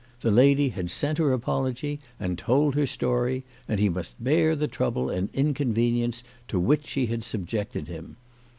The 0.21 0.31
lady 0.31 0.69
had 0.69 0.89
sent 0.89 1.19
her 1.19 1.31
apology, 1.31 1.99
and 2.19 2.35
told 2.35 2.73
her 2.73 2.87
story, 2.87 3.43
and 3.67 3.79
he 3.79 3.87
must 3.87 4.15
bear 4.19 4.55
the 4.55 4.67
trouble 4.67 5.11
and 5.11 5.29
in 5.31 5.53
convenience 5.53 6.23
to 6.47 6.59
which 6.59 6.87
she 6.87 7.05
had 7.05 7.23
subjected 7.23 7.87
him. 7.87 8.15